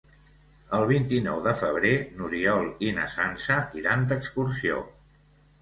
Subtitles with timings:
[0.77, 1.91] El vint-i-nou de febrer
[2.21, 4.83] n'Oriol i na Sança iran d'excursió.